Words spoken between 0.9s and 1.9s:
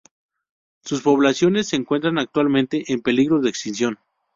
poblaciones se